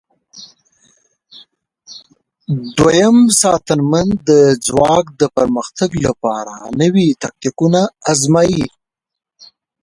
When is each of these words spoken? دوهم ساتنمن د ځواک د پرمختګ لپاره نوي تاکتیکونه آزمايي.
دوهم 2.77 3.17
ساتنمن 3.41 4.07
د 4.29 4.29
ځواک 4.67 5.05
د 5.21 5.23
پرمختګ 5.37 5.89
لپاره 6.05 6.53
نوي 6.81 7.07
تاکتیکونه 7.23 7.81
آزمايي. 8.11 8.65